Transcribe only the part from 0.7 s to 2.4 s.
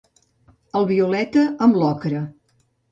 El violeta amb l'ocre.